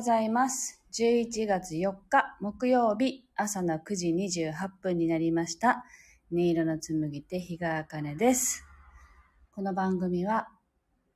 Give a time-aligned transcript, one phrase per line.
[0.00, 0.82] ございます。
[0.94, 4.08] 11月4日木曜日朝の9時
[4.48, 5.84] 28分になりました。
[6.32, 8.64] 音色の紡手日川茜です。
[9.54, 10.48] この番組は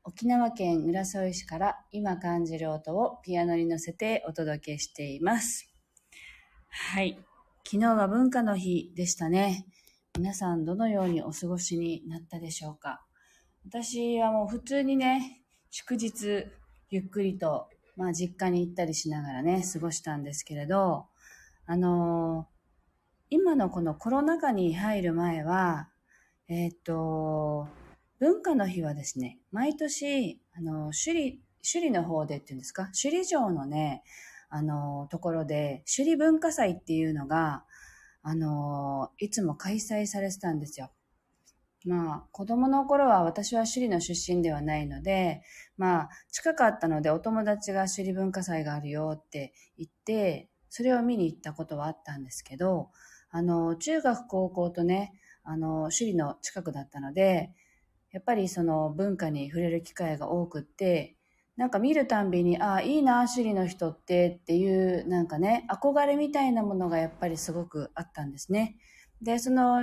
[0.05, 5.67] 沖縄県浦添市から今感じる音をピアノに乗せてお届けしています。
[6.69, 7.19] はい。
[7.65, 9.65] 昨日は文化の日でしたね。
[10.19, 13.03] 皆さんどのようにお過ごしになったでしょうか
[13.67, 16.45] 私はもう普通にね、祝日
[16.91, 21.07] ゆっくりとまあ実家に行ったりしながらね、過ごしたんですけれど、
[21.67, 22.55] あのー
[23.31, 25.89] 今のこのコロナ禍に入る前は、
[26.49, 27.67] えーっと、
[28.21, 31.39] 文化の日はですね、毎年、あの、首里、
[31.69, 34.05] 首里の方でっていうんですか、首里城のね、
[34.51, 37.65] あの、ところで、首里文化祭っていうのが、
[38.23, 40.91] あの、いつも開催されてたんですよ。
[41.85, 45.43] まあ、子供の頃は私は首里の出身ではないので、
[45.77, 52.91] まあ、近かったのでお友達が首里文化祭があるよって言って、それを見に行ったことはあったんですけど、
[53.31, 57.53] あの、中学高校とね、あの、首里の近くだったので、
[58.13, 61.17] やっぱりその文化に触れる機会が多くって、
[61.57, 68.77] なんか見るたんびに、ああ、いいな、首里の人ってっていう、なんかね、憧れみたいなものがやっぱりすごくあったんですね。
[69.23, 69.83] で、その、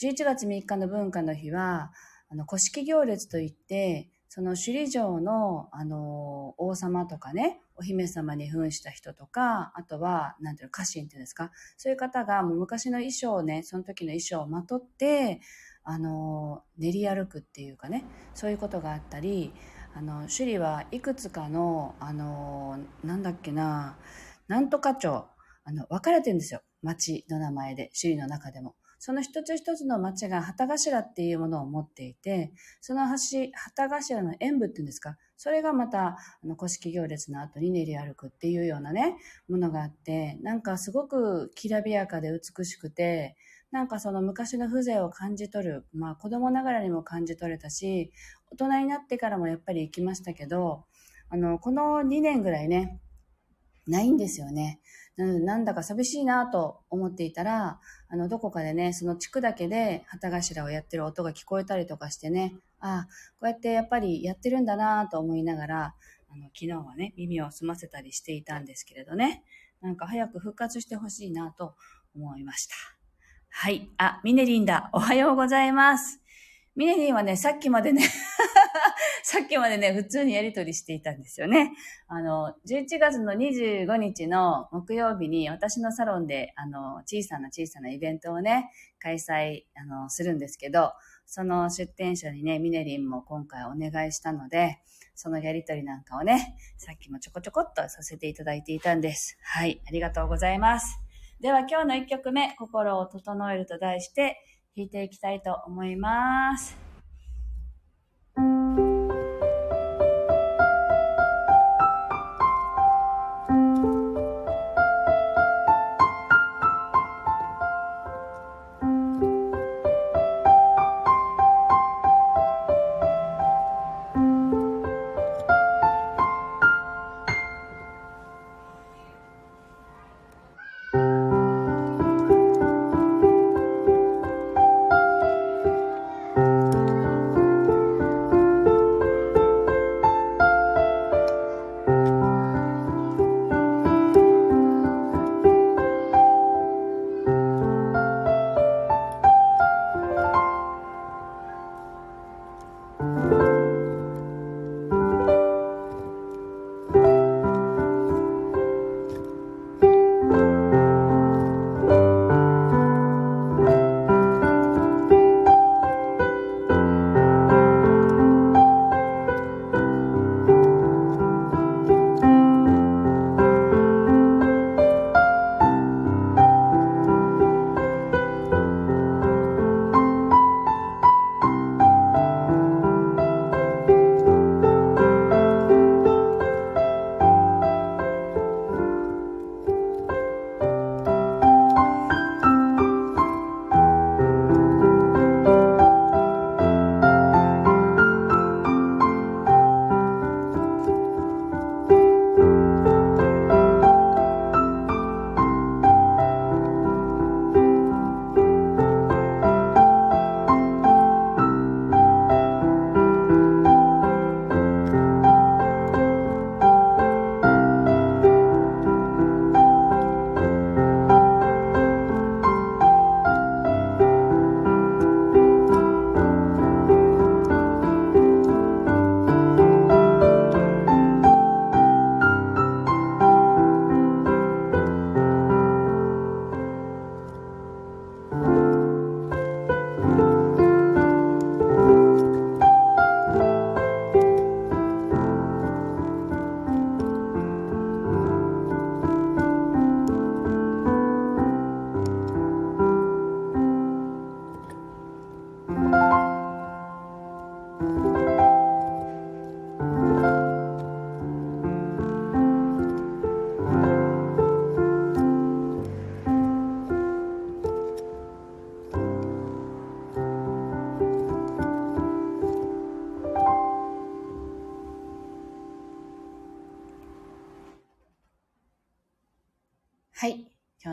[0.00, 1.92] 11月3日の文化の日は、
[2.28, 15.40] あの、古式行列といって、その首里城の、あの、王様とかね、お姫様に扮した人とか、あとは、なんていうの、家臣っていうんですか、そういう方がもう昔の衣装をね、その時の衣装をまとって、
[15.84, 18.04] あの、練り歩くっていうかね、
[18.34, 19.54] そういうことがあったり、
[19.94, 23.96] あの、首里はいくつかの、あの、なんだっけな、
[24.48, 25.08] なんとか町、
[25.64, 26.60] あの、分かれてるんですよ。
[26.82, 28.74] 町の名前で、首里の中でも。
[28.98, 39.16] その一つ一つの町が旗頭っていうものを持っていて、その橋、旗頭の演舞っていうんですか、それがまた、あの、古式行列の後に練り歩くっていうようなね、
[39.48, 43.36] ものがあって、なんかすごくきらびやかで美しくて、
[43.70, 48.12] なんかその昔の風情を感じ取る、まあ子供ながらにも感じ取れたし、
[48.50, 50.84] 大人になってからもやっぱり行きましたけど、
[51.28, 53.00] あの、この2年ぐらいね、
[53.86, 54.80] ないんですよね。
[55.16, 63.08] なので、なんだか寂しいなと思っていたら、あの、どこかでね、その地区だけで旗頭をやってる音が聞こえたりとかしてね、ああ、
[63.40, 65.94] こうやってやっぱりやってるんだなと思いながら、
[66.28, 69.42] あの、昨日はね、耳を澄ませたりしていたんですけれどね、
[69.80, 71.74] なんか早く復活してほしいなと
[72.14, 72.74] 思いました。
[73.48, 73.90] はい。
[73.96, 74.90] あ、ミネリンだ。
[74.92, 76.20] おはようございます。
[76.74, 78.02] ミネリンはね、さっきまでね、
[79.22, 81.72] さっきまでね、普通にやりとりしていたんですよね。
[82.08, 90.92] あの、11月の25日の木曜日に私のサロンで、あの、小さな小さなイベントをね、開催、あの、するんですけど、
[91.26, 94.78] その出店者にね、ミネリンも今回お願いしたので、
[95.14, 99.38] そのやりとりなんかをね、さっきもちょこちょこっとさせていただいていたんです。
[99.42, 100.98] はい、ありがとうございます。
[101.40, 104.40] では今日の1曲目、心を整えると題して
[104.76, 106.76] 弾いていきたいと思います。「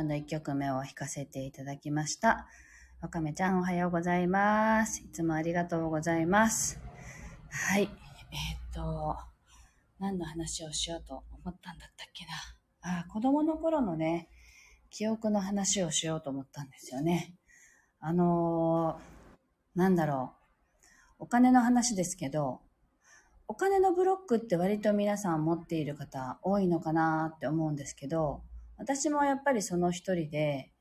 [0.03, 0.19] はい。
[0.19, 2.45] 今日の1曲目を弾かせていただきました。
[3.01, 5.01] わかめちゃんおはようございます。
[5.01, 6.79] いつもありがとうございます。
[7.49, 7.83] はい。
[7.83, 9.15] えーっと、
[9.99, 12.99] 何の話をしようと思ったんだったっけな。
[12.99, 14.27] あ、子供の頃のね、
[14.89, 17.35] 記憶の話をしようと思ったんですよね。
[18.01, 20.33] あのー、なんだろ
[21.19, 21.23] う。
[21.23, 22.59] お金の話ですけど、
[23.47, 28.41] お金のブロックって割と皆さん持っている方多いのかなって思うんですけど、
[28.77, 30.71] 私もやっぱりその一人で、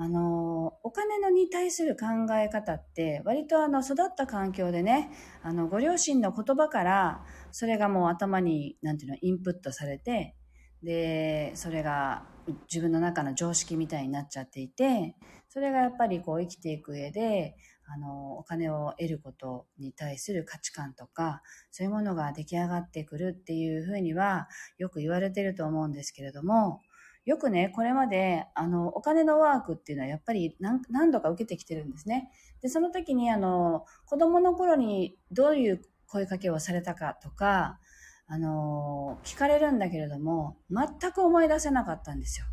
[0.00, 5.10] あの、お金のに対する考え方って、割とあの、育った環境でね、
[5.42, 10.36] あの、ご両親の言葉から、それがもう頭に、なんていうの、インプットされて、
[10.84, 12.26] で、それが
[12.72, 15.16] 自分の中の常識みたいになっちゃっていて、
[15.48, 17.56] それがやっぱりこう生きていく上で、
[17.86, 21.42] あの、お金を得ることに対する価値観とか、
[21.72, 26.82] そういうものが出来上がってくるっていうふうには、よく言われてると思うんですけれども、
[27.28, 32.30] よくね、これまで、あの、お金のワークっていうのはやっぱり何何度か受けてきてるんですね。
[32.62, 37.80] で、その時に、あの、子供の頃にどういう声かけをされたかとか、
[38.28, 42.46] あの、聞かれるんだけれども、全く思い出せなかったんですよ。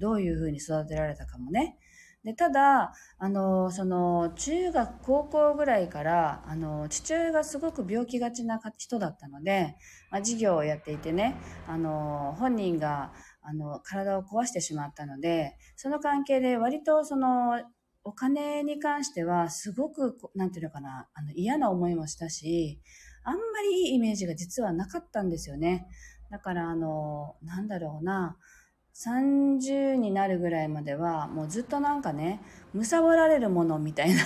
[0.00, 1.78] どういうふうに育てられたかもね。
[2.26, 9.76] で、ただ、あの、その、中学、高校ぐらいから、あの、父親がすごく病気がちな人だったので、
[10.10, 11.36] まあ、事業をやっていてね、
[11.68, 13.12] あの、本人が、
[13.48, 17.62] あの、体を壊してしまったので、その関係で割とその、
[18.02, 22.80] お金に関してはすごく、なんていうのかな、あの、嫌な思いもしたし、
[23.24, 25.88] あんまりいいイメージが実はなかったんですよね。
[26.30, 28.36] だから、あの、なんだろうな、
[28.94, 32.40] 30になるぐらいまでは、もうずっとなんかね、
[32.74, 34.22] 貪られるものみたいな、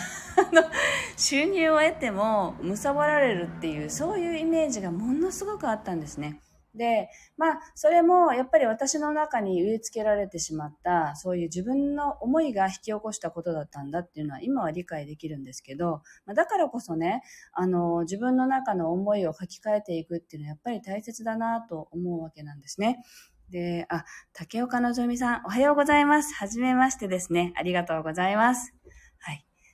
[1.17, 6.40] 収入を得ても、貪られるっていう、そういうイメージがものすごくあったんですね。
[6.75, 17.22] で、まあ、それもやっぱり私の中に植え付けられてしまった、そういう自分の思いが引き起こしたことだったんだっていうのは今は理解できるんですけど、まあ、だからこそね、
[17.53, 23.03] あの、自分の中の思いを書き換えていくっていうのはやっぱり大切だなと思うわけなんですね。
[23.50, 26.32] で、あ、竹岡のぞみさん、おはようございます。
[26.34, 27.53] はじめましてですね。
[27.56, 28.72] ありがとうございます。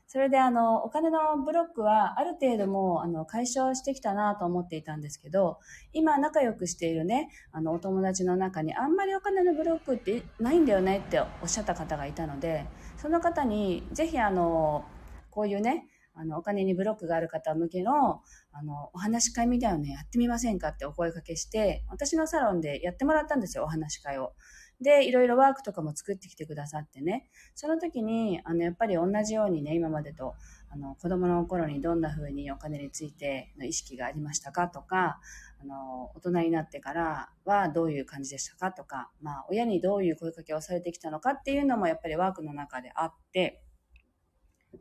[0.08, 5.58] それであの、お金のブロックはある程度もうあの解消してきたなと思っていたんですけど、
[5.92, 12.66] 今仲良くしているね、あのお友達の中にあんまりお金のブロックってないんだよねっておっしゃった方がいたので、
[12.98, 14.84] その方にぜひあの、
[15.30, 18.22] こういうね、あの、お金にブロックがある方向けの、
[18.52, 24.32] あの、お話し会みたいなのやってみませんかってお声かけして、私のサロンでやってもらったんですよ、お話し会を。
[24.80, 27.28] で、いろいろワークとかも作ってきてくださってね。
[27.54, 30.34] その時に、あの、やっぱり同じようにね、今までと、
[30.70, 35.18] あの、子供の頃にどんな風にお金についての意識がありましたかとか、
[35.60, 43.62] あの、大人になってからはどういう感じでしたかとか、まあ、親にどういう声かけをされてきたのかっていうのもやっぱりワークの中であって、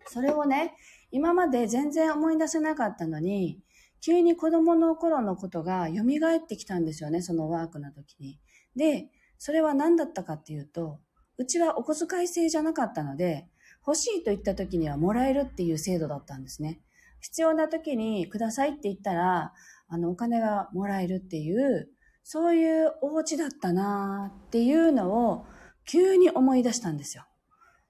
[0.08, 0.76] それをね、
[1.12, 3.62] 今まで全然思い出せなかったのに、
[4.02, 8.40] 急に子供の頃のことが蘇ってきたんですよね、そのワークの時に。
[8.76, 11.00] で、それは何だったかっていうと、
[11.38, 13.48] うちはお小遣い制じゃなかったので、
[13.86, 16.82] 欲しいと言った時にはもらえるっていう制度だったんですね。
[17.20, 19.54] 必要な時にくださいって言ったら、
[19.88, 21.90] あの、お金がもらえるっていう、
[22.24, 25.46] そういうお家だったなっていうのを
[25.86, 27.26] 急に思い出したんですよ。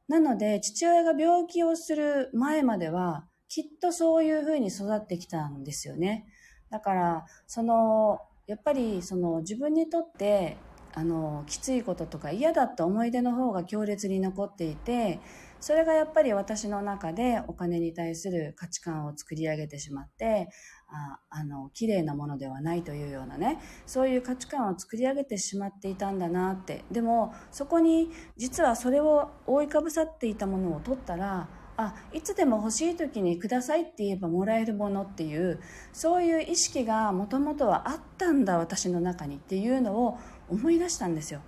[0.07, 6.25] なので、父親が病気をする前までは、きっとそういうふうに育ってきたんですよね。
[6.69, 10.57] だから、その、やっぱりその自分にとって、
[10.95, 15.19] あの、きついこととか嫌だった思い出の方が強烈に残っていて、
[15.59, 20.47] それがやっぱり私の中でお金に対する価値観を作り上げてしまって、
[20.87, 26.85] ああの、綺麗なものではないというようなね、そういう価値観を作り上げてしまっていたんだなって。
[26.91, 35.59] でも、そこに実はそれを覆いかぶさっていたものを取ったら、あ、いつでも欲しい時にくださいって言えばもらえるものっていう、
[35.91, 40.17] そういう意識がもともとはあったんだ、私の中にっていうのを
[40.49, 41.41] 思い出したんですよ。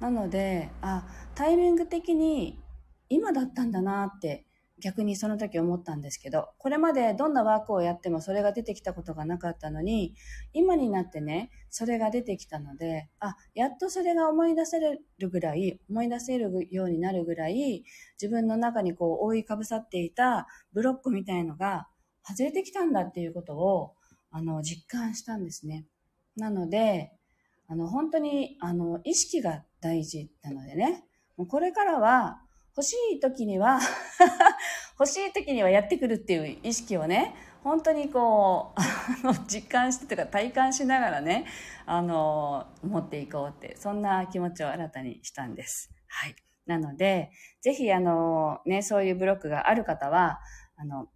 [0.00, 2.58] なので、あ、タイミング的に
[3.08, 4.46] 今だったんだなって
[4.80, 10.14] 逆にその時思ったんですけど、これまでどんなワークをやってもそれが出てきたことがなかったのに、
[10.52, 15.00] 今になってね、それが出てきたので、あ、やっとそれが思い出せる
[15.30, 17.84] ぐらい、思い出せるようになるぐらい、
[18.20, 21.88] 自分の中にこう覆いかぶさっていたブロックみたいのが
[22.22, 23.94] 外れてきたんだっていうことを、
[24.30, 25.86] あの、実感したんですね。
[26.36, 27.12] なので、
[27.68, 31.04] あの、本当に、あの、意識が大事なのでね、
[31.36, 32.42] もうこれからは、
[32.76, 33.80] 欲しい時には
[35.00, 37.34] 欲しい時にはやってくるっていう意識をね、
[37.64, 38.80] 本当にこう
[39.52, 41.46] 実感してとか体感しながらね
[41.86, 45.90] あの持っていこうってそんな気持ちを新たにしたんです。
[46.06, 46.36] はい。
[46.66, 47.32] なので、
[47.62, 50.38] ぜひあのね、そういうブロックがある方は、
[50.76, 51.08] あの、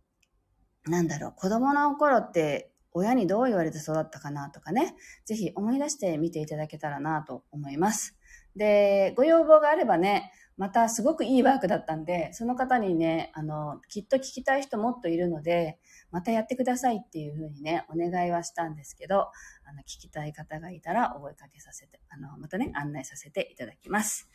[0.86, 4.94] なんだろう、子供の頃って親にどう言われて育ったかなとかね、
[5.24, 8.16] ぜひ思い出してみていただけたらなと思います。
[8.56, 15.78] で、ご要望があればね、またすごくいいワークだったんで、その方にね、あの、きっと聞きたい人もっといるので、
[16.10, 24.28] またやってくださいっていうふうにね、お願いはしたんですけど、あの、聞きたい方がいたらお声かけさせて、あの、またね、案内させていただきます。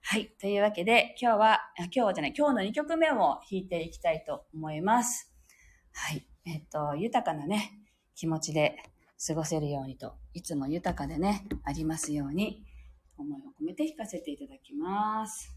[0.00, 0.28] はい。
[0.40, 5.32] というわけで、今日は、今日はじゃない、今日の2曲目を弾いていきたいと思います。
[5.92, 6.26] はい。
[6.46, 7.83] えっと、豊かなね、
[8.14, 8.76] 気持ちで
[9.26, 12.64] 過ごせるようにと、いつも豊かでね、ありますように、
[13.16, 15.53] 思いを込めて弾かせていただきます。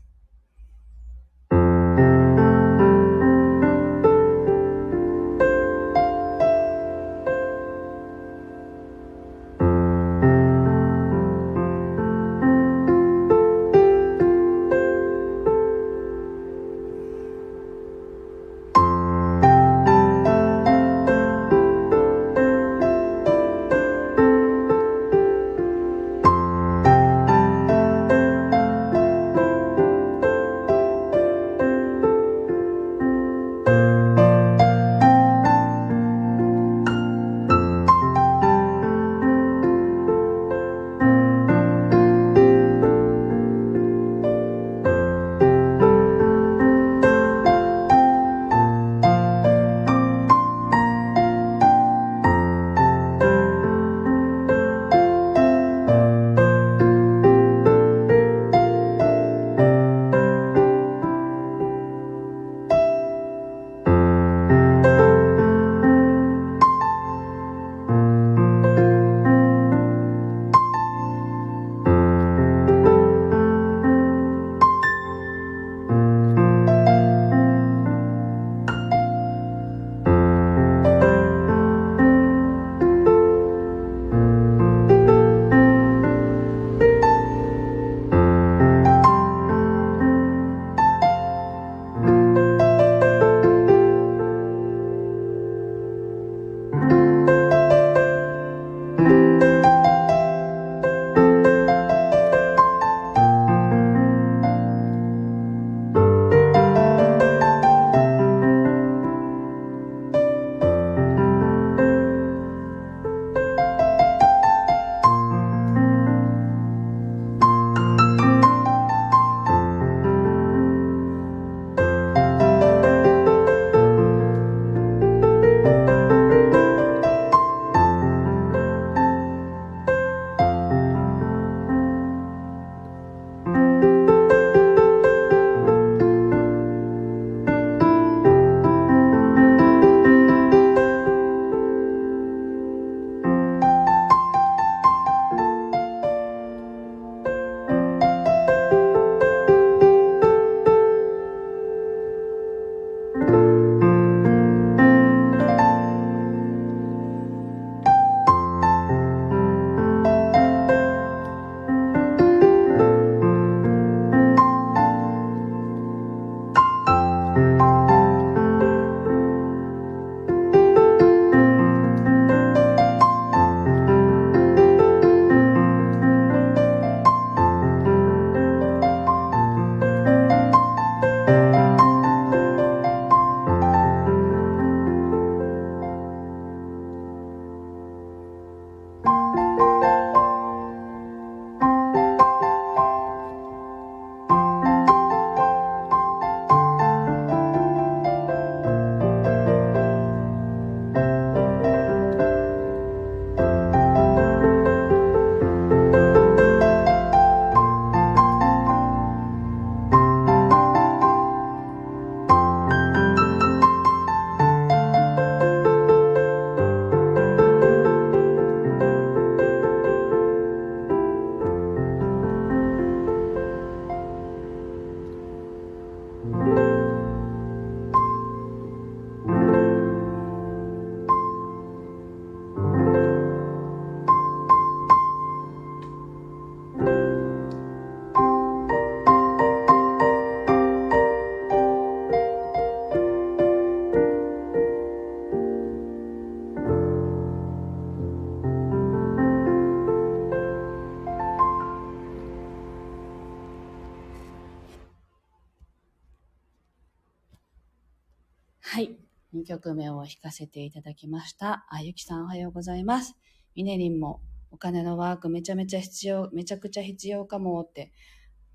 [259.48, 261.66] 2曲目を弾かせていただきました。
[261.70, 263.16] あゆきさんおはようございます。
[263.56, 264.20] みねりんも
[264.52, 267.94] お金のワークめちゃめちゃ必要、めちゃくちゃ必要かもって、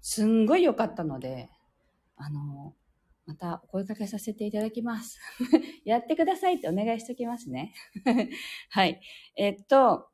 [0.02, 1.48] すんごい良かったので、
[2.16, 2.74] あの、
[3.24, 5.18] またお声かけさせていただきます。
[5.86, 7.72] やってくださいってお願いしときますね。
[8.68, 9.00] はい。
[9.36, 10.10] えっと、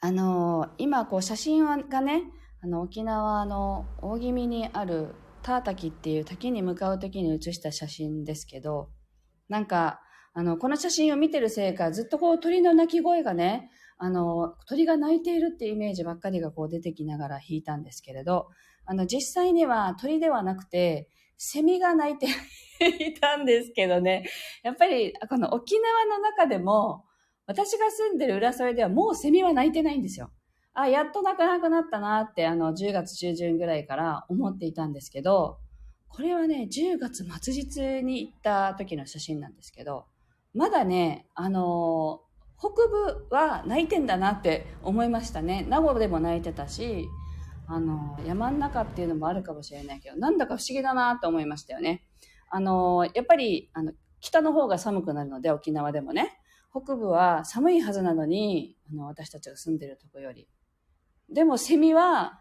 [0.00, 2.22] あの、今こう写真がね、
[2.62, 8.88] あの沖縄の大気味にあるター滝っていう滝に向かう時に写した写真ですけど、
[9.50, 10.00] なんか、
[10.32, 18.48] あの、この写真を見てるせいか、ずっとこう鳥の鳴き声がね、あの、鳥が鳴いているっていうイメージばっかりがこう出てきながら弾いたんですけれど、
[18.86, 22.26] あの、実際には鳥ではなくて、セミが鳴いて
[23.00, 24.24] いたんですけどね。
[24.62, 27.04] やっぱり、この沖縄の中でも、
[27.46, 30.30] 私が住んでる浦添ではもうセミは鳴いてないんですよ。
[30.72, 35.58] あ、やっと鳴かなくなったなって、あの、10月中旬ぐらいから思っていたんですけど、
[36.10, 40.06] これはね、10月末日に行った時の写真なんですけど、
[40.54, 42.20] まだね、あの
[42.58, 45.64] 北部は泣いてんだなって思いましたね。
[45.68, 47.08] 名護でも泣いてたし、
[47.66, 52.04] あの、山ん中っていうのもあるかもしれないけど、なんだか不思議だなって思いましたよね。
[52.50, 56.36] あの、やっぱり、あの、北の方が寒くなるので、沖縄でもね。
[56.72, 60.48] 北部は寒いはずなのに、あの、私たちが住んでるとこより。
[61.32, 62.40] でも、セミは、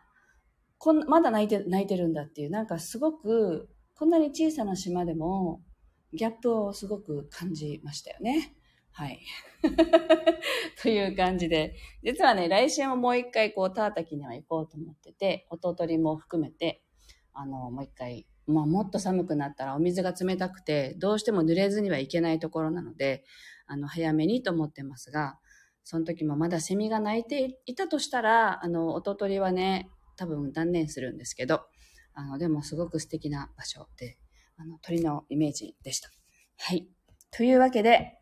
[0.80, 5.62] こん、まだ泣いて、泣いてるんだっていう、なんかすごく、こんなに小さな島でも、
[6.14, 8.56] ギャップをすごく感じましたよね。
[8.92, 9.20] はい。
[10.82, 16.82] という感じで、実はね、来週ももう一回こう、タータキには行こうと思ってて、弟鳥も含めて、
[17.34, 23.26] あの、もう一回、まあもっと寒くなったらお水が冷たくて、どうしても濡れずにはいけないところなので、
[23.68, 25.40] あの、早めにと思ってますが、
[25.84, 31.62] その時もまだセミが鳴いていたとしたら、あの、弟鳥はね、多分断念するんですけど、
[32.14, 34.18] あの、でもすごく素敵な場所で、
[34.58, 36.10] あの、鳥のイメージでした。
[36.58, 36.90] はい。
[37.32, 38.20] というわけで、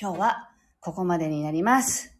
[0.00, 2.16] 今日はここまでになります。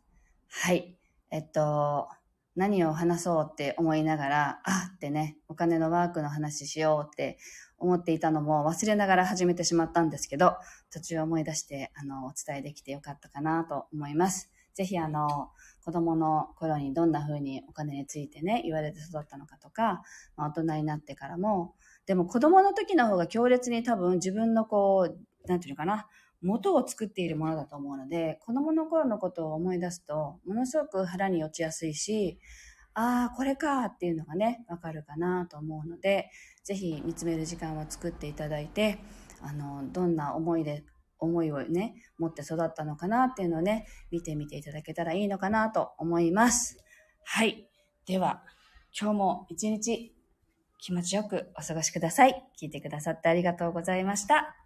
[0.48, 0.98] はい。
[1.30, 2.08] えっと、
[2.56, 7.38] 何を話そうって思いながら、あってね、お金のワークの話しようって
[7.78, 10.56] 思っていたのも忘れながら始めてしまったんですけど、
[10.90, 14.50] 途中思い出して、あの、お伝えできてよかったかなと思います。
[14.74, 15.50] ぜひあの、
[15.84, 20.02] 子供の頃にどんな風にお金についてね、言われて育ったのかとか、
[20.36, 21.74] まあ、大人になってからも、
[22.06, 26.06] でも子供の時の方が強烈に多分自分のこう、なんていうのかな、
[26.40, 32.38] 元を作っているものだと思うので、子供の頃のことを思い出すと、ものすごく腹に落ちやすいし、
[32.94, 36.30] ああ、これかっていうのがね、わかるかなと思うので、
[36.62, 38.98] ぜひ見つめる時間を作っていただいて、
[39.42, 40.84] あの、どんな思いで、
[41.18, 46.78] 思いをね、持って育ったのかなっていうのをね、見てみていただけたらいいのかなと思います。
[47.24, 47.68] はい。
[48.06, 48.42] では、
[48.98, 50.14] 今日も一日
[50.78, 52.44] 気持ちよくお過ごしください。
[52.60, 54.63] 聞いてくださってありがとうございました。